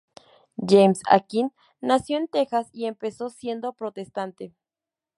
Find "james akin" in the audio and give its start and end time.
0.57-1.53